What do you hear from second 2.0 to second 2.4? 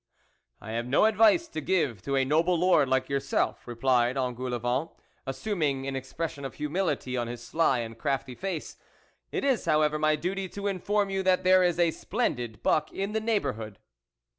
to a